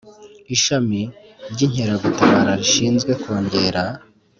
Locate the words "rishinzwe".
2.59-3.11